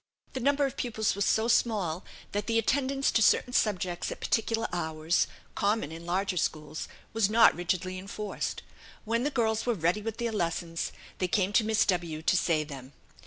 The 0.33 0.39
number 0.39 0.65
of 0.65 0.77
pupils 0.77 1.13
was 1.13 1.25
so 1.25 1.47
small 1.47 2.03
that 2.31 2.47
the 2.47 2.57
attendance 2.57 3.11
to 3.11 3.21
certain 3.21 3.53
subjects 3.53 4.11
at 4.11 4.19
particular 4.19 4.67
hours, 4.73 5.27
common 5.53 5.91
in 5.91 6.07
larger 6.07 6.37
schools, 6.37 6.87
was 7.13 7.29
not 7.29 7.53
rigidly 7.53 7.99
enforced. 7.99 8.63
When 9.05 9.21
the 9.23 9.29
girls 9.29 9.67
were 9.67 9.75
ready 9.75 10.01
with 10.01 10.17
their 10.17 10.31
lessons, 10.31 10.91
they 11.19 11.27
came 11.27 11.53
to 11.53 11.63
Miss 11.63 11.85
W 11.85 12.23
to 12.23 12.35
say 12.35 12.63
them. 12.63 12.93